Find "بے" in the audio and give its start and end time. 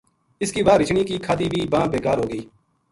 1.91-1.99